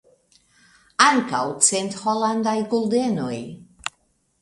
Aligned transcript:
Ankaŭ 1.09 1.43
cent 1.67 1.99
holandaj 2.07 2.57
guldenoj. 2.75 3.39